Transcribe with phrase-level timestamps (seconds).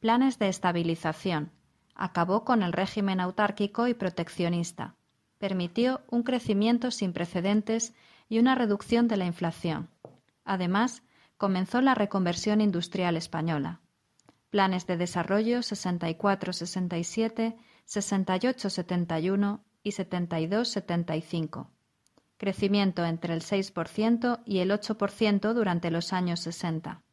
[0.00, 1.52] Planes de estabilización.
[1.94, 4.96] Acabó con el régimen autárquico y proteccionista.
[5.38, 7.94] Permitió un crecimiento sin precedentes
[8.28, 9.88] y una reducción de la inflación.
[10.44, 11.04] Además,
[11.36, 13.82] comenzó la reconversión industrial española.
[14.50, 17.54] Planes de desarrollo 64-67,
[17.86, 21.68] 68-71 y 72-75.
[22.36, 27.05] Crecimiento entre el 6% y el 8% durante los años 60.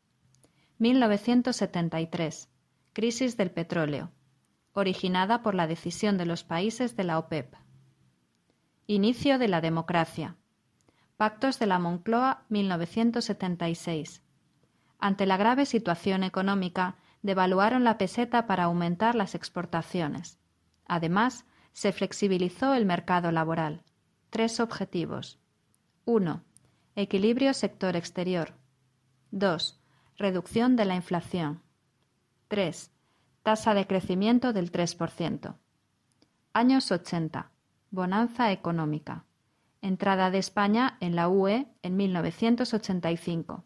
[0.79, 2.49] 1973.
[2.93, 4.11] Crisis del petróleo,
[4.73, 7.55] originada por la decisión de los países de la OPEP.
[8.87, 10.35] Inicio de la democracia.
[11.15, 14.23] Pactos de la Moncloa 1976.
[14.97, 20.39] Ante la grave situación económica, devaluaron la peseta para aumentar las exportaciones.
[20.87, 23.83] Además, se flexibilizó el mercado laboral.
[24.31, 25.39] Tres objetivos.
[26.05, 26.43] 1.
[26.95, 28.55] Equilibrio sector exterior.
[29.31, 29.82] 2
[30.17, 31.61] reducción de la inflación.
[32.47, 32.91] 3.
[33.41, 35.55] Tasa de crecimiento del 3%.
[36.53, 37.51] Años 80.
[37.89, 39.25] Bonanza económica.
[39.81, 43.63] Entrada de España en la UE en 1985.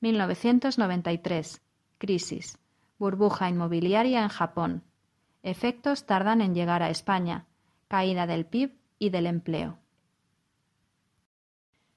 [0.00, 1.62] 1993.
[1.98, 2.58] Crisis.
[2.98, 4.82] Burbuja inmobiliaria en Japón.
[5.42, 7.46] Efectos tardan en llegar a España.
[7.88, 9.78] Caída del PIB y del empleo.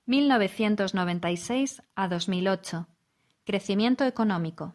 [0.05, 2.87] 1996 a 2008.
[3.45, 4.73] Crecimiento económico.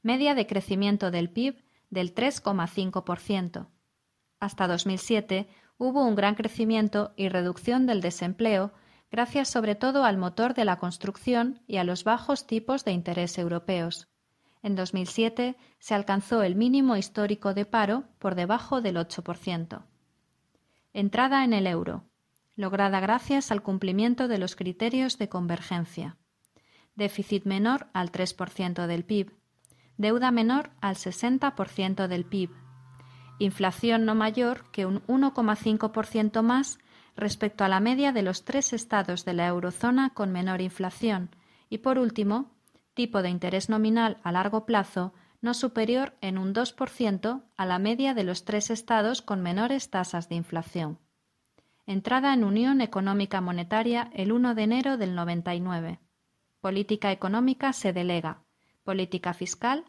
[0.00, 3.66] Media de crecimiento del PIB del 3,5%.
[4.38, 8.72] Hasta 2007 hubo un gran crecimiento y reducción del desempleo
[9.10, 13.36] gracias sobre todo al motor de la construcción y a los bajos tipos de interés
[13.36, 14.06] europeos.
[14.62, 19.82] En 2007 se alcanzó el mínimo histórico de paro por debajo del 8%.
[20.92, 22.04] Entrada en el euro,
[22.54, 26.16] lograda gracias al cumplimiento de los criterios de convergencia
[26.96, 29.32] déficit menor al 3% del PIB,
[29.96, 32.50] deuda menor al 60% del PIB,
[33.38, 36.78] inflación no mayor que un 1,5% más
[37.16, 41.30] respecto a la media de los tres estados de la eurozona con menor inflación
[41.68, 42.50] y, por último,
[42.94, 48.14] tipo de interés nominal a largo plazo no superior en un 2% a la media
[48.14, 50.98] de los tres estados con menores tasas de inflación.
[51.86, 56.00] Entrada en Unión Económica Monetaria el 1 de enero del 99.
[56.66, 58.42] Política económica se delega.
[58.82, 59.84] Política fiscal,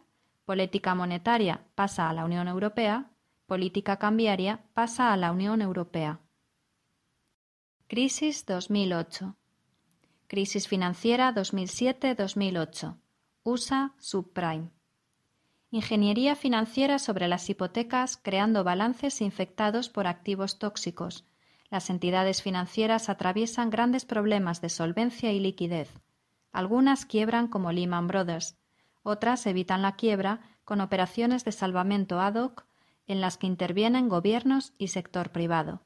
[0.45, 3.09] política monetaria pasa a la Unión Europea,
[3.47, 6.19] política cambiaria pasa a la Unión Europea.
[7.87, 9.35] Crisis 2008.
[10.27, 12.95] Crisis financiera 2007-2008.
[13.43, 14.69] USA subprime.
[15.71, 21.25] Ingeniería financiera sobre las hipotecas creando balances infectados por activos tóxicos.
[21.71, 25.89] Las entidades financieras atraviesan grandes problemas de solvencia y liquidez.
[26.57, 28.57] Algunas quiebran como Lehman Brothers,
[29.03, 32.65] otras evitan la quiebra con operaciones de salvamento ad hoc
[33.05, 35.83] en las que intervienen gobiernos y sector privado.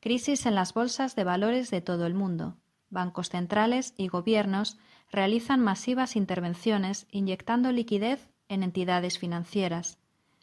[0.00, 2.58] Crisis en las bolsas de valores de todo el mundo.
[2.90, 4.76] Bancos centrales y gobiernos
[5.10, 9.98] realizan masivas intervenciones inyectando liquidez en entidades financieras.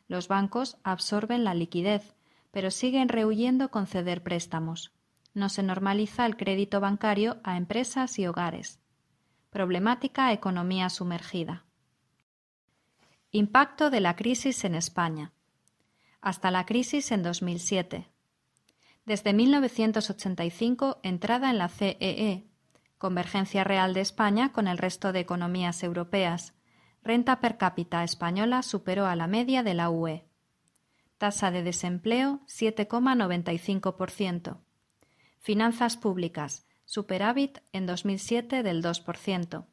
[0.08, 2.16] Los bancos absorben la liquidez,
[2.50, 4.92] pero siguen rehuyendo conceder préstamos.
[5.36, 8.80] No se normaliza el crédito bancario a empresas y hogares.
[9.56, 11.64] Problemática economía sumergida.
[13.32, 15.32] Impacto de la crisis en España.
[16.20, 18.10] Hasta la crisis en 2007.
[19.06, 22.50] Desde 1985, entrada en la CEE, e,
[22.98, 26.54] convergencia real de España con el resto de economías europeas.
[27.02, 30.26] Renta per cápita española superó a la media de la UE.
[31.18, 34.58] Tasa de desempleo 7,95%.
[35.40, 39.66] Finanzas públicas superávit en 2007 del 2%,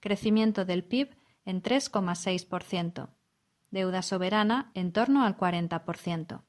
[0.00, 3.08] crecimiento del PIB en 3,6%.
[3.70, 6.42] Deuda soberana en torno al 40%.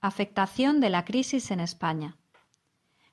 [0.00, 2.16] Afectación de la crisis en España.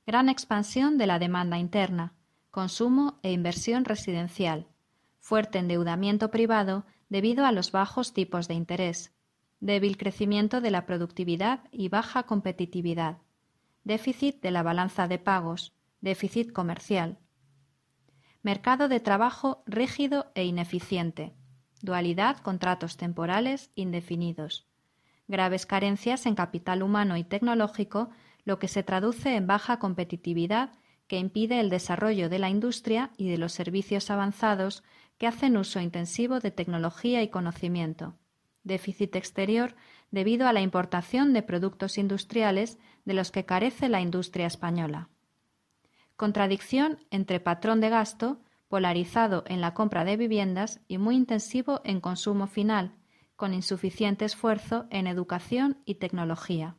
[0.05, 2.13] Gran expansión de la demanda interna,
[2.49, 4.67] consumo e inversión residencial,
[5.19, 9.13] fuerte endeudamiento privado debido a los bajos tipos de interés,
[9.59, 13.17] débil crecimiento de la productividad y baja competitividad,
[13.87, 17.19] déficit de la balanza de pagos, déficit comercial,
[18.43, 21.33] mercado de trabajo rígido e ineficiente,
[21.81, 24.67] dualidad contratos temporales indefinidos,
[25.29, 28.09] graves carencias en capital humano y tecnológico,
[28.43, 30.73] lo que se traduce en baja competitividad
[31.07, 34.83] que impide el desarrollo de la industria y de los servicios avanzados
[35.17, 38.15] que hacen uso intensivo de tecnología y conocimiento.
[38.63, 39.75] Déficit exterior
[40.11, 45.09] debido a la importación de productos industriales de los que carece la industria española.
[46.15, 52.01] Contradicción entre patrón de gasto, polarizado en la compra de viviendas y muy intensivo en
[52.01, 52.95] consumo final,
[53.35, 56.75] con insuficiente esfuerzo en educación y tecnología.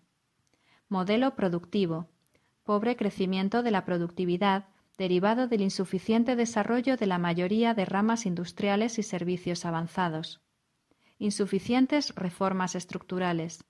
[0.89, 2.09] Modelo productivo.
[2.65, 4.67] Pobre crecimiento de la productividad
[4.99, 10.43] derivado del insuficiente desarrollo de la mayoría de ramas industriales y servicios avanzados.
[11.21, 13.65] Insuficientes reformas estructurales.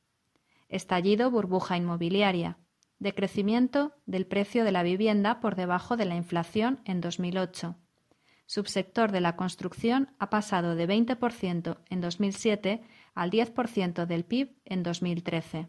[0.69, 2.59] Estallido burbuja inmobiliaria.
[2.99, 7.77] Decrecimiento del precio de la vivienda por debajo de la inflación en 2008.
[8.45, 12.83] Subsector de la construcción ha pasado de 20% en 2007
[13.15, 15.69] al 10% del PIB en 2013.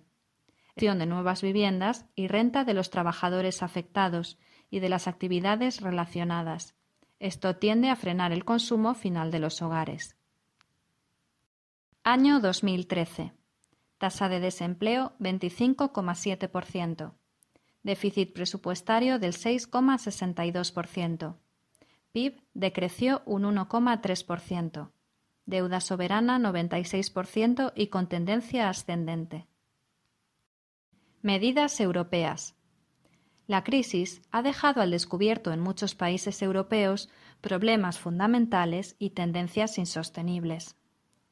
[0.75, 4.37] De nuevas viviendas y renta de los trabajadores afectados
[4.69, 6.75] y de las actividades relacionadas.
[7.19, 10.18] Esto tiende a frenar el consumo final de los hogares.
[12.11, 13.33] Año 2013.
[13.99, 17.13] Tasa de desempleo 25,7%.
[17.83, 21.35] Déficit presupuestario del 6,62%.
[22.11, 24.89] PIB decreció un 1,3%.
[25.45, 29.45] Deuda soberana 96% y con tendencia ascendente.
[31.21, 32.55] Medidas europeas.
[33.45, 37.07] La crisis ha dejado al descubierto en muchos países europeos
[37.39, 40.75] problemas fundamentales y tendencias insostenibles.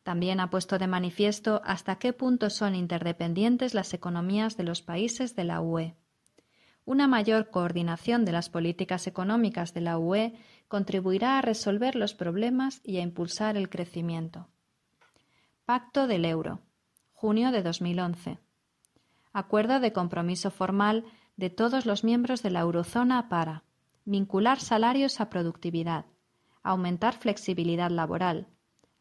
[0.07, 5.36] También ha puesto de manifiesto hasta qué punto son interdependientes las economías de los países
[5.36, 5.95] de la UE.
[6.86, 10.33] Una mayor coordinación de las políticas económicas de la UE
[10.69, 14.48] contribuirá a resolver los problemas y a impulsar el crecimiento.
[15.65, 16.62] Pacto del Euro.
[17.12, 18.39] Junio de 2011.
[19.33, 21.04] Acuerdo de compromiso formal
[21.36, 23.65] de todos los miembros de la eurozona para
[24.06, 26.06] vincular salarios a productividad,
[26.63, 28.48] aumentar flexibilidad laboral,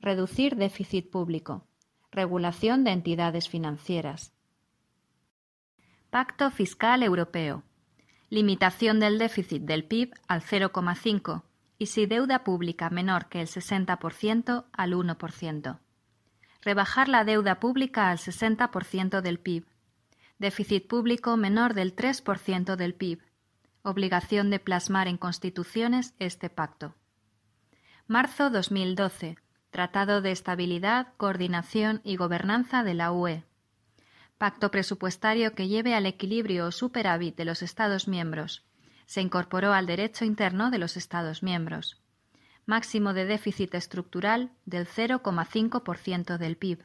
[0.01, 1.67] reducir déficit público,
[2.11, 4.33] regulación de entidades financieras.
[6.11, 7.63] Pacto Fiscal Europeo.
[8.29, 11.43] Limitación del déficit del PIB al 0,5
[11.79, 15.79] y si deuda pública menor que el 60% al 1%.
[16.63, 19.67] Rebajar la deuda pública al 60% del PIB
[20.39, 23.23] déficit público menor del 3% del PIB,
[23.83, 26.95] obligación de plasmar en constituciones este pacto.
[28.07, 29.39] Marzo 2012.
[29.77, 33.45] Tratado de Estabilidad, Coordinación y Gobernanza de la UE.
[34.39, 38.65] Pacto presupuestario que lleve al equilibrio o superávit de los Estados miembros.
[39.05, 42.01] Se incorporó al derecho interno de los Estados miembros.
[42.65, 46.83] Máximo de déficit estructural del 0,5% del PIB.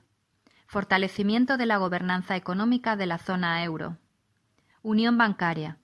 [0.67, 3.99] Fortalecimiento de la gobernanza económica de la zona euro.
[4.81, 5.77] Unión bancaria.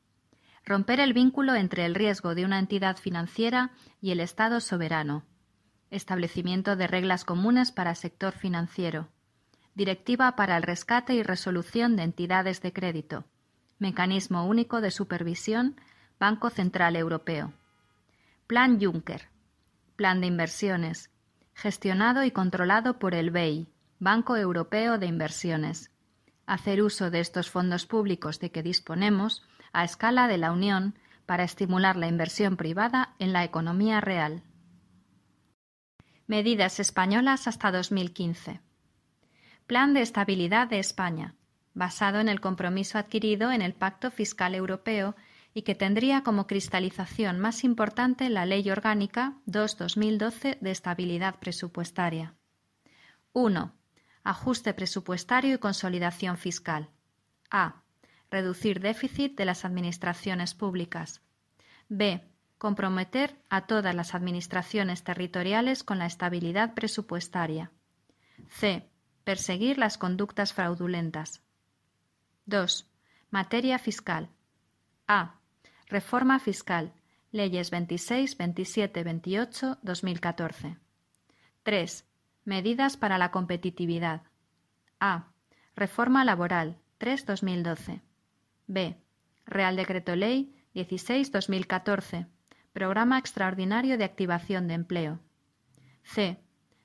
[0.65, 3.71] Romper el vínculo entre el riesgo de una entidad financiera
[4.01, 5.23] y el Estado soberano.
[5.89, 9.07] Establecimiento de reglas comunes para sector financiero.
[9.73, 13.23] Directiva para el rescate y resolución de entidades de crédito.
[13.79, 15.79] Mecanismo único de supervisión.
[16.19, 17.53] Banco Central Europeo.
[18.47, 19.29] Plan Juncker.
[19.95, 21.09] Plan de inversiones.
[21.53, 23.67] Gestionado y controlado por el BEI.
[23.99, 25.91] Banco Europeo de Inversiones.
[26.45, 31.43] Hacer uso de estos fondos públicos de que disponemos a escala de la Unión para
[31.43, 34.43] estimular la inversión privada en la economía real.
[36.27, 38.59] Medidas españolas hasta 2015.
[39.65, 41.35] Plan de estabilidad de España,
[41.73, 45.15] basado en el compromiso adquirido en el Pacto Fiscal Europeo
[45.53, 52.35] y que tendría como cristalización más importante la Ley Orgánica 2-2012 de Estabilidad Presupuestaria.
[53.33, 53.73] 1
[54.27, 56.89] ajuste presupuestario y consolidación fiscal.
[57.49, 57.81] A.
[58.29, 61.21] Reducir déficit de las administraciones públicas.
[61.87, 62.21] B.
[62.57, 67.71] Comprometer a todas las administraciones territoriales con la estabilidad presupuestaria.
[68.49, 68.89] C.
[69.23, 71.43] Perseguir las conductas fraudulentas.
[72.45, 72.89] 2.
[73.29, 74.29] Materia fiscal.
[75.07, 75.35] A.
[75.87, 76.93] Reforma fiscal,
[77.31, 80.77] Leyes 26, 27, 28, 2014.
[81.63, 82.05] 3.
[82.45, 84.23] Medidas para la competitividad.
[84.99, 85.27] A.
[85.75, 88.01] Reforma laboral 3-2012.
[88.67, 88.97] B.
[89.45, 92.27] Real Decreto Ley 16-2014.
[92.77, 95.19] Programa Extraordinario de Activación de Empleo.
[96.03, 96.37] C.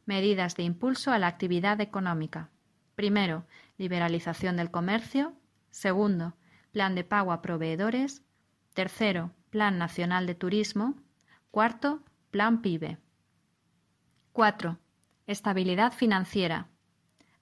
[0.07, 2.49] Medidas de impulso a la actividad económica.
[2.95, 3.45] Primero,
[3.77, 5.35] liberalización del comercio.
[5.71, 6.35] Segundo,
[6.71, 8.23] plan de pago a proveedores.
[8.73, 10.95] Tercero, Plan Nacional de Turismo.
[11.51, 12.97] Cuarto, Plan PIBE.
[14.33, 14.79] 4.
[15.27, 16.69] Estabilidad financiera.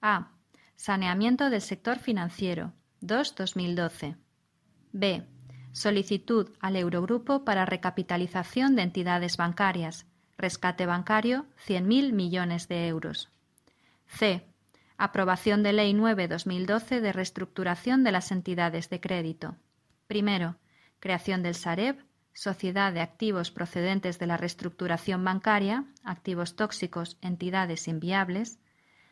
[0.01, 0.33] A.
[0.75, 2.73] Saneamiento del sector financiero.
[3.01, 4.17] 2-2012.
[4.91, 5.25] B.
[5.73, 10.05] Solicitud al Eurogrupo para recapitalización de entidades bancarias.
[10.37, 13.29] Rescate bancario 100.000 millones de euros.
[14.07, 14.45] C.
[14.97, 19.55] Aprobación de Ley 9-2012 de reestructuración de las entidades de crédito.
[20.07, 20.57] Primero,
[20.99, 28.59] creación del Sareb, Sociedad de Activos procedentes de la reestructuración bancaria, activos tóxicos, entidades inviables.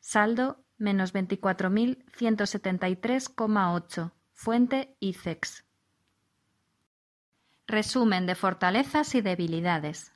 [0.00, 5.66] saldo menos 24.173,8, fuente ICEX.
[7.66, 10.14] Resumen de fortalezas y debilidades.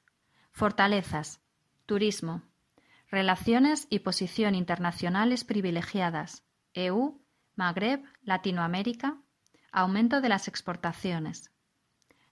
[0.51, 1.43] Fortalezas.
[1.87, 2.43] Turismo.
[3.09, 6.43] Relaciones y posición internacionales privilegiadas.
[6.73, 7.21] EU,
[7.55, 9.19] Magreb, Latinoamérica.
[9.71, 11.53] Aumento de las exportaciones.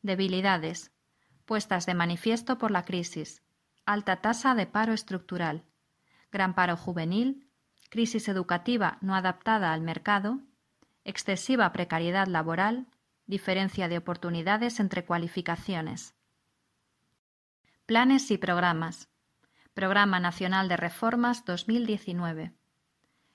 [0.02, 0.90] Debilidades.
[1.44, 3.42] Puestas de manifiesto por la crisis.
[3.84, 5.64] Alta tasa de paro estructural.
[6.30, 7.48] Gran paro juvenil.
[7.90, 10.40] Crisis educativa no adaptada al mercado.
[11.04, 12.86] Excesiva precariedad laboral.
[13.26, 16.14] Diferencia de oportunidades entre cualificaciones.
[17.86, 19.08] Planes y programas.
[19.74, 22.52] Programa Nacional de Reformas 2019.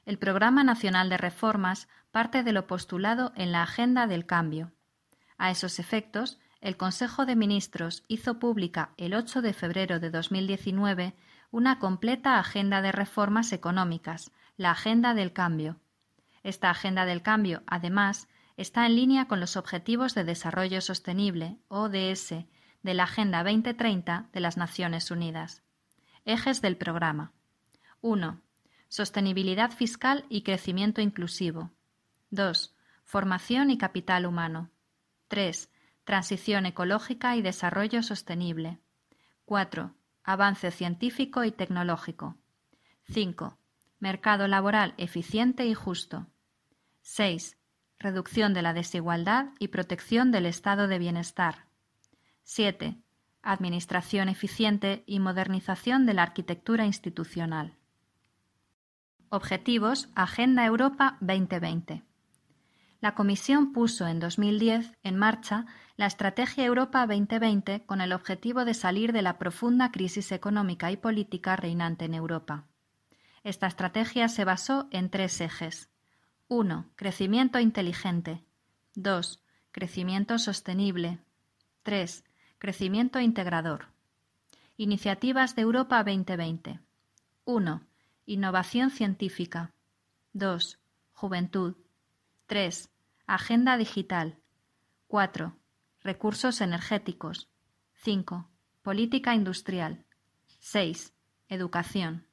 [0.05, 4.71] El Programa Nacional de Reformas parte de lo postulado en la Agenda del Cambio.
[5.37, 11.15] A esos efectos, el Consejo de Ministros hizo pública el 8 de febrero de 2019
[11.51, 15.77] una completa agenda de reformas económicas, la Agenda del Cambio.
[16.43, 22.45] Esta Agenda del Cambio, además, está en línea con los Objetivos de Desarrollo Sostenible, ODS,
[22.83, 25.63] de la Agenda 2030 de las Naciones Unidas.
[26.25, 27.31] Ejes del programa.
[28.01, 28.41] 1.
[28.89, 31.71] Sostenibilidad fiscal y crecimiento inclusivo.
[32.31, 32.75] 2.
[33.03, 34.69] Formación y capital humano.
[35.27, 35.69] 3.
[36.07, 38.79] Transición ecológica y desarrollo sostenible.
[39.43, 39.93] 4.
[40.23, 42.37] Avance científico y tecnológico.
[43.11, 43.57] 5.
[43.99, 46.27] Mercado laboral eficiente y justo.
[47.01, 47.57] 6.
[47.99, 51.65] Reducción de la desigualdad y protección del estado de bienestar.
[52.43, 52.97] 7.
[53.41, 57.75] Administración eficiente y modernización de la arquitectura institucional.
[59.27, 62.06] Objetivos Agenda Europa 2020.
[62.99, 65.65] La Comisión puso en 2010 en marcha
[65.97, 70.97] la Estrategia Europa 2020 con el objetivo de salir de la profunda crisis económica y
[70.97, 72.65] política reinante en Europa.
[73.43, 75.89] Esta estrategia se basó en tres ejes.
[76.47, 76.89] 1.
[76.95, 78.43] Crecimiento inteligente.
[78.95, 79.43] 2.
[79.71, 81.19] Crecimiento sostenible.
[81.83, 82.23] 3.
[82.57, 83.89] Crecimiento integrador.
[84.75, 86.79] Iniciativas de Europa 2020.
[87.45, 87.81] 1.
[88.25, 89.71] Innovación científica.
[90.33, 90.79] 2.
[91.13, 91.75] Juventud.
[92.47, 92.89] 3.
[93.25, 94.39] Agenda digital.
[95.07, 95.57] 4.
[96.01, 97.49] Recursos energéticos.
[97.95, 98.49] 5.
[98.83, 100.05] Política industrial.
[100.59, 101.13] 6.
[101.49, 102.25] Educación.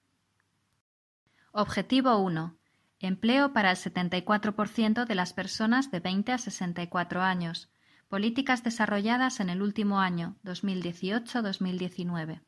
[1.51, 2.57] Objetivo 1.
[3.01, 7.69] Empleo para el 74% de las personas de 20 a 64 años.
[8.09, 12.41] Políticas desarrolladas en el último año, 2018-2019.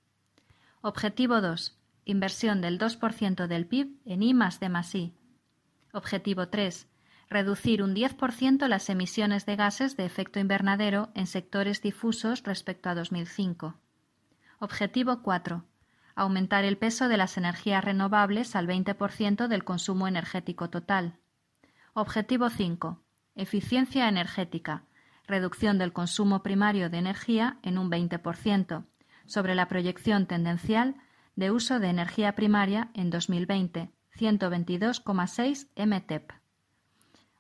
[0.83, 1.77] Objetivo 2.
[2.05, 5.13] Inversión del 2% del PIB en I D
[5.93, 6.89] Objetivo 3.
[7.29, 12.95] Reducir un 10% las emisiones de gases de efecto invernadero en sectores difusos respecto a
[12.95, 13.75] 2005.
[14.61, 15.65] Objetivo 4.
[16.15, 21.19] Aumentar el peso de las energías renovables al 20% del consumo energético total.
[21.95, 23.03] Objetivo 5.
[23.35, 24.85] Eficiencia energética.
[25.27, 28.85] Reducción del consumo primario de energía en un 20%,
[29.27, 30.95] sobre la proyección tendencial
[31.35, 36.46] de uso de energía primaria en 2020, 122,6 MTEP.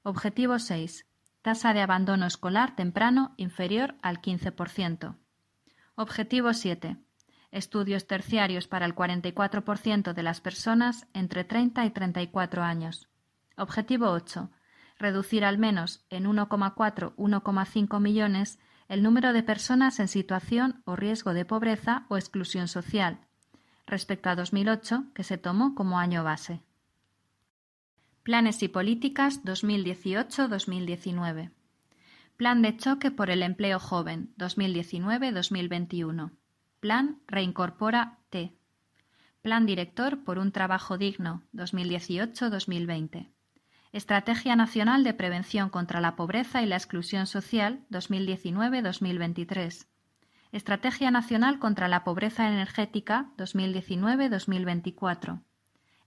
[0.08, 1.04] Objetivo 6.
[1.42, 5.16] Tasa de abandono escolar temprano inferior al 15%.
[5.96, 6.96] Objetivo 7.
[7.50, 13.08] Estudios terciarios para el 44% de las personas entre 30 y 34 años.
[13.56, 14.48] Objetivo 8.
[14.96, 21.44] Reducir al menos en 1,4-1,5 millones el número de personas en situación o riesgo de
[21.44, 23.26] pobreza o exclusión social,
[23.88, 26.62] respecto a 2008, que se tomó como año base.
[28.26, 31.52] Planes y políticas 2018-2019.
[32.37, 36.33] Plan de choque por el empleo joven 2019-2021.
[36.80, 38.52] Plan Reincorpora T.
[39.42, 43.28] Plan director por un trabajo digno 2018-2020.
[43.92, 49.87] Estrategia Nacional de Prevención contra la Pobreza y la Exclusión Social 2019-2023.
[50.50, 55.42] Estrategia Nacional contra la Pobreza Energética 2019-2024.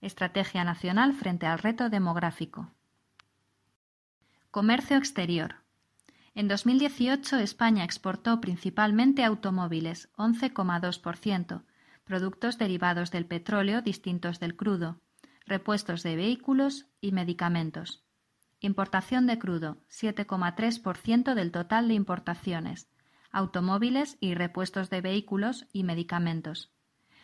[0.00, 2.72] Estrategia Nacional frente al reto demográfico.
[4.50, 5.56] Comercio exterior.
[6.34, 11.64] En 2018 España exportó principalmente automóviles, 11,2%,
[12.04, 15.00] productos derivados del petróleo distintos del crudo,
[15.44, 18.02] repuestos de vehículos y medicamentos.
[18.60, 22.88] Importación de crudo, 7,3% del total de importaciones,
[23.30, 26.72] automóviles y repuestos de vehículos y medicamentos.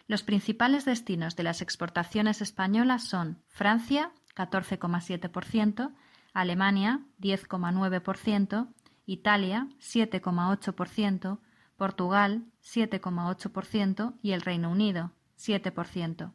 [0.08, 5.92] Los principales destinos de las exportaciones españolas son Francia, 14,7%,
[6.32, 8.68] Alemania, 10,9%,
[9.06, 11.38] Italia, 7,8%,
[11.76, 16.32] Portugal, 7,8% y el Reino Unido, 7%.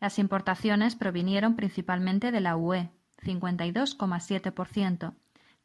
[0.00, 2.90] Las importaciones provinieron principalmente de la UE,
[3.22, 5.14] 52,7%,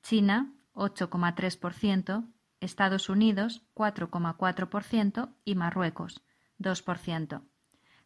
[0.01, 2.27] China, 8,3%,
[2.59, 6.21] Estados Unidos, 4,4% y Marruecos,
[6.59, 7.43] 2%.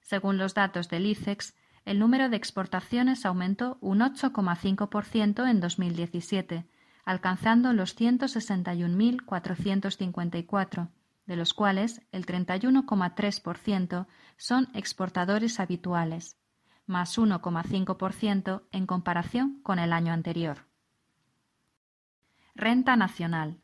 [0.01, 6.65] Según los datos del ICEX, el número de exportaciones aumentó un 8,5% en 2017,
[7.05, 10.89] alcanzando los 161.454,
[11.25, 16.37] de los cuales el 31,3% son exportadores habituales,
[16.85, 20.67] más 1,5% en comparación con el año anterior.
[22.53, 23.59] Renta nacional.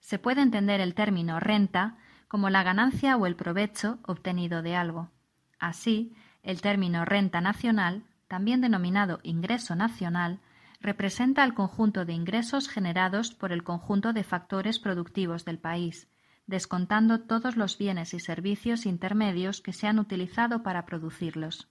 [0.00, 1.96] Se puede entender el término renta
[2.30, 5.10] como la ganancia o el provecho obtenido de algo.
[5.58, 6.14] Así,
[6.44, 10.38] el término renta nacional, también denominado ingreso nacional,
[10.80, 16.06] representa el conjunto de ingresos generados por el conjunto de factores productivos del país,
[16.46, 21.68] descontando todos los bienes y servicios intermedios que se han utilizado para producirlos.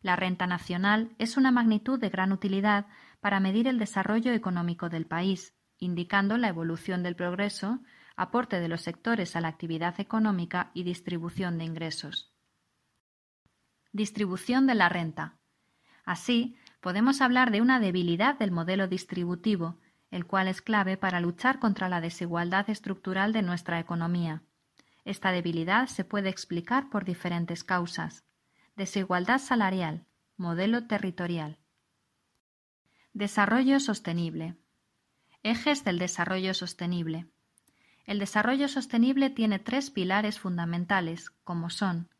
[0.00, 2.86] La renta nacional es una magnitud de gran utilidad
[3.20, 7.80] para medir el desarrollo económico del país, indicando la evolución del progreso,
[8.16, 12.32] aporte de los sectores a la actividad económica y distribución de ingresos.
[13.92, 15.38] Distribución de la renta.
[16.04, 19.78] Así, podemos hablar de una debilidad del modelo distributivo,
[20.10, 24.42] el cual es clave para luchar contra la desigualdad estructural de nuestra economía.
[25.04, 28.24] Esta debilidad se puede explicar por diferentes causas.
[28.76, 31.58] Desigualdad salarial, modelo territorial.
[33.12, 34.56] Desarrollo sostenible.
[35.42, 37.28] Ejes del desarrollo sostenible.
[38.06, 42.10] El desarrollo sostenible tiene tres pilares fundamentales, como son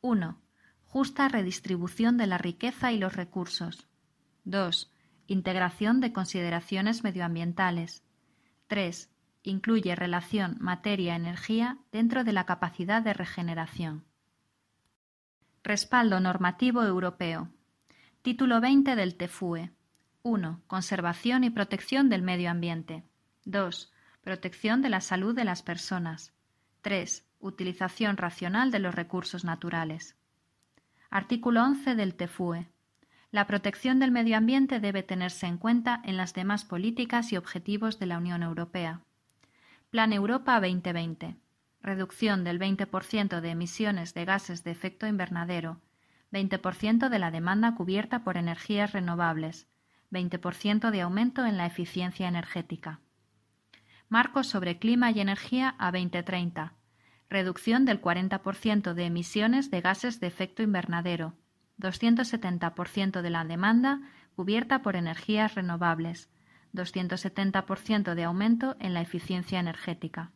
[0.00, 0.40] 1.
[0.84, 3.88] Justa redistribución de la riqueza y los recursos.
[4.44, 4.92] 2.
[5.26, 8.04] Integración de consideraciones medioambientales.
[8.68, 9.10] 3.
[9.42, 14.04] Incluye relación materia-energía dentro de la capacidad de regeneración.
[15.64, 17.48] Respaldo normativo europeo.
[18.22, 19.72] Título 20 del TFUE.
[20.22, 20.62] 1.
[20.68, 23.02] Conservación y protección del medio ambiente.
[23.44, 26.32] 2 protección de la salud de las personas.
[26.82, 27.26] 3.
[27.40, 30.16] Utilización racional de los recursos naturales.
[31.10, 32.68] Artículo 11 del TFUE.
[33.32, 37.98] La protección del medio ambiente debe tenerse en cuenta en las demás políticas y objetivos
[37.98, 39.00] de la Unión Europea.
[39.90, 41.36] Plan Europa 2020.
[41.82, 45.80] Reducción del 20% de emisiones de gases de efecto invernadero,
[46.30, 49.66] 20% de la demanda cubierta por energías renovables,
[50.12, 53.00] 20% de aumento en la eficiencia energética.
[54.12, 56.74] Marcos sobre clima y energía a 2030.
[57.30, 61.32] Reducción del 40% de emisiones de gases de efecto invernadero,
[61.78, 64.02] 270% de la demanda
[64.36, 66.28] cubierta por energías renovables,
[66.74, 70.30] 270% de aumento en la eficiencia energética.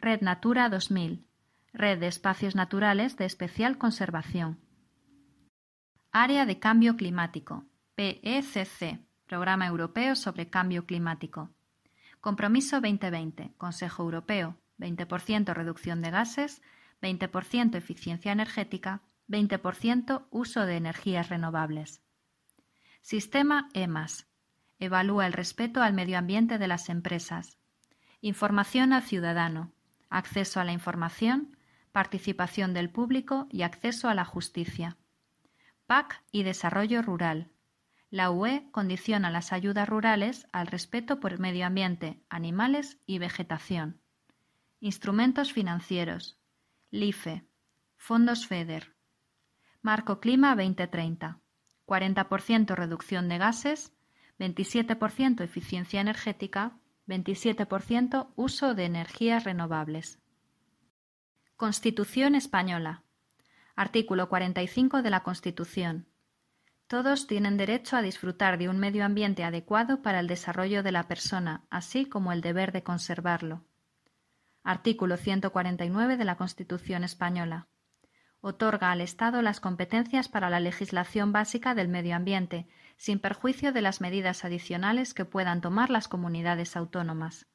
[0.00, 1.26] Red Natura 2000.
[1.72, 4.60] Red de espacios naturales de especial conservación.
[6.12, 7.64] Área de Cambio Climático.
[7.96, 9.00] PECC.
[9.26, 11.50] Programa Europeo sobre Cambio Climático.
[12.26, 13.52] Compromiso 2020.
[13.56, 14.56] Consejo Europeo.
[14.80, 16.60] 20% reducción de gases,
[17.00, 22.02] 20% eficiencia energética, 20% uso de energías renovables.
[23.00, 24.26] Sistema EMAS.
[24.80, 27.58] Evalúa el respeto al medio ambiente de las empresas.
[28.20, 29.70] Información al ciudadano.
[30.10, 31.56] Acceso a la información,
[31.92, 34.96] participación del público y acceso a la justicia.
[35.86, 37.52] PAC y desarrollo rural.
[38.10, 44.00] La UE condiciona las ayudas rurales al respeto por el medio ambiente, animales y vegetación.
[44.80, 46.38] Instrumentos financieros.
[46.90, 47.44] LIFE.
[47.96, 48.94] Fondos FEDER.
[49.82, 51.40] Marco Clima 2030.
[51.86, 53.92] 40% reducción de gases,
[54.38, 60.20] 27% eficiencia energética, 27% uso de energías renovables.
[61.56, 63.02] Constitución española.
[63.76, 66.06] Artículo 45 de la Constitución.
[66.88, 71.08] Todos tienen derecho a disfrutar de un medio ambiente adecuado para el desarrollo de la
[71.08, 73.64] persona, así como el deber de conservarlo.
[74.62, 77.66] Artículo 149 de la Constitución española.
[78.40, 83.80] Otorga al Estado las competencias para la legislación básica del medio ambiente, sin perjuicio de
[83.80, 87.46] las medidas adicionales que puedan tomar las comunidades autónomas.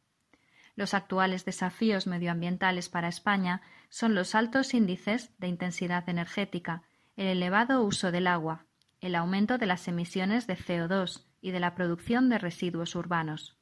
[0.75, 6.83] Los actuales desafíos medioambientales para España son los altos índices de intensidad energética,
[7.15, 8.65] el elevado uso del agua,
[9.01, 13.57] el aumento de las emisiones de CO2 y de la producción de residuos urbanos.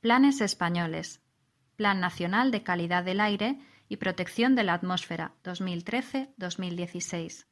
[0.00, 1.20] Planes españoles.
[1.76, 7.46] Plan Nacional de Calidad del Aire y Protección de la Atmósfera 2013-2016.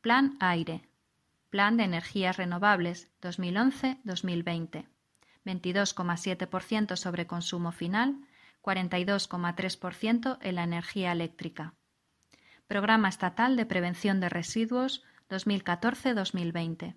[0.00, 0.88] Plan Aire.
[1.50, 4.86] Plan de Energías Renovables 2011-2020.
[5.44, 8.16] 22,7% sobre consumo final,
[8.62, 11.74] 42,3% en la energía eléctrica.
[12.68, 16.94] Programa Estatal de Prevención de Residuos 2014-2020.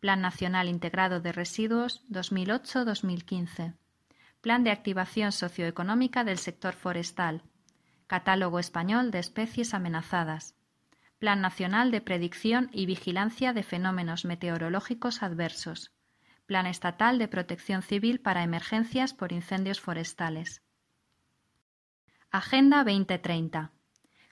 [0.00, 3.74] Plan Nacional Integrado de Residuos 2008-2015.
[4.40, 7.42] Plan de Activación Socioeconómica del Sector Forestal.
[8.06, 10.54] Catálogo Español de Especies Amenazadas.
[11.18, 15.92] Plan Nacional de Predicción y Vigilancia de Fenómenos Meteorológicos Adversos.
[16.46, 20.62] Plan Estatal de Protección Civil para Emergencias por Incendios Forestales.
[22.30, 23.72] Agenda 2030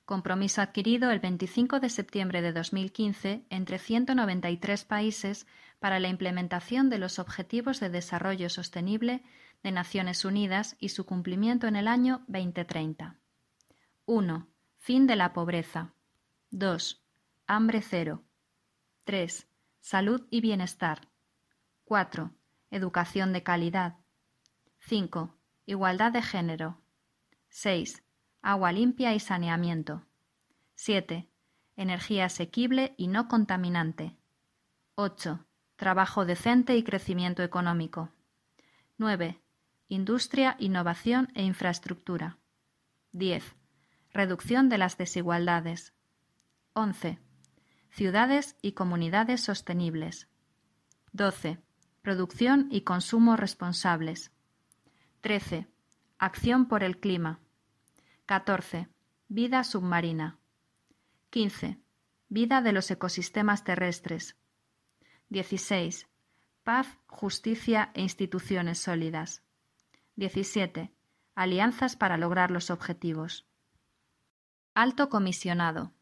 [0.07, 5.47] compromiso adquirido el 25 de septiembre de 2015 entre 193 países
[5.81, 9.25] para la implementación de los Objetivos de Desarrollo Sostenible
[9.62, 13.16] de Naciones Unidas y su cumplimiento en el año 2030.
[14.07, 14.49] 1.
[14.79, 15.92] Fin de la pobreza.
[16.51, 17.03] 2.
[17.49, 18.23] Hambre cero.
[19.05, 19.49] 3.
[19.81, 21.09] Salud y bienestar.
[21.85, 22.31] 4.
[22.71, 23.97] Educación de calidad.
[24.79, 25.37] 5.
[25.66, 26.81] Igualdad de género.
[27.49, 28.06] 6
[28.46, 30.06] agua limpia y saneamiento.
[30.76, 31.28] 7.
[31.74, 34.16] Energía asequible y no contaminante.
[34.94, 35.44] 8.
[35.74, 38.12] Trabajo decente y crecimiento económico.
[38.98, 39.42] 9.
[39.88, 42.38] Industria, innovación e infraestructura.
[43.11, 43.56] 10.
[44.12, 45.92] Reducción de las desigualdades.
[46.74, 47.18] 11.
[47.90, 50.28] Ciudades y comunidades sostenibles.
[51.11, 51.59] 12.
[52.00, 54.30] Producción y consumo responsables.
[55.22, 55.66] 13.
[56.18, 57.40] Acción por el clima.
[58.27, 58.89] 14.
[59.29, 60.41] Vida submarina.
[61.31, 61.79] 15.
[62.29, 64.37] Vida de los ecosistemas terrestres.
[65.29, 66.09] 16.
[66.65, 69.45] Paz, justicia e instituciones sólidas.
[70.17, 70.91] 17.
[71.37, 73.47] Alianzas para lograr los objetivos.
[74.75, 75.93] Alto Comisionado.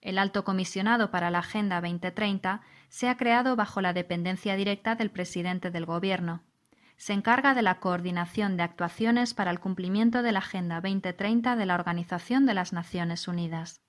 [0.00, 5.10] El Alto Comisionado para la Agenda 2030 se ha creado bajo la dependencia directa del
[5.10, 6.44] presidente del Gobierno,
[6.98, 11.64] se encarga de la coordinación de actuaciones para el cumplimiento de la Agenda 2030 de
[11.64, 13.80] la Organización de las Naciones Unidas.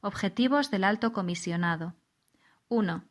[0.00, 1.94] Objetivos del Alto Comisionado.
[2.68, 3.04] 1.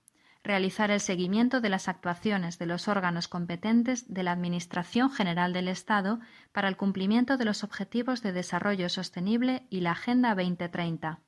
[0.43, 5.67] Realizar el seguimiento de las actuaciones de los órganos competentes de la Administración General del
[5.67, 6.21] Estado
[6.53, 11.19] para el cumplimiento de los Objetivos de Desarrollo Sostenible y la Agenda 2030.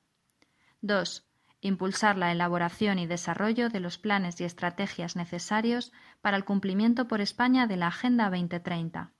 [0.80, 1.29] 2.
[1.62, 5.92] Impulsar la elaboración y desarrollo de los planes y estrategias necesarios
[6.22, 9.12] para el cumplimiento por España de la Agenda 2030.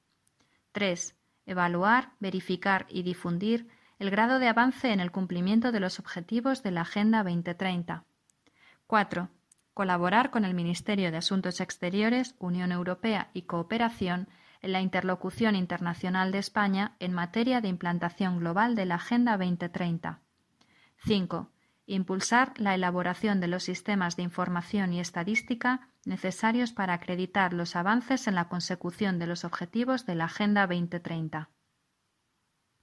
[0.72, 1.16] 3.
[1.44, 6.70] Evaluar, verificar y difundir el grado de avance en el cumplimiento de los objetivos de
[6.70, 8.04] la Agenda 2030.
[8.86, 9.28] 4.
[9.74, 14.28] Colaborar con el Ministerio de Asuntos Exteriores, Unión Europea y Cooperación
[14.62, 20.20] en la interlocución internacional de España en materia de implantación global de la Agenda 2030.
[21.04, 21.50] 5
[21.94, 28.26] impulsar la elaboración de los sistemas de información y estadística necesarios para acreditar los avances
[28.26, 31.50] en la consecución de los objetivos de la Agenda 2030.